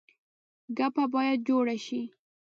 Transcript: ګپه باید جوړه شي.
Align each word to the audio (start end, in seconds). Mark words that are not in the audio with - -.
ګپه 0.77 1.03
باید 1.13 1.39
جوړه 1.47 1.75
شي. 1.85 2.01